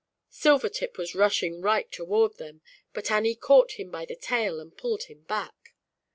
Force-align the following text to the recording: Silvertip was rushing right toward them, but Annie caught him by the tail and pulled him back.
Silvertip 0.31 0.97
was 0.97 1.13
rushing 1.13 1.61
right 1.61 1.91
toward 1.91 2.37
them, 2.39 2.61
but 2.91 3.11
Annie 3.11 3.35
caught 3.35 3.73
him 3.73 3.91
by 3.91 4.03
the 4.05 4.15
tail 4.15 4.59
and 4.59 4.75
pulled 4.75 5.03
him 5.03 5.21
back. 5.25 5.75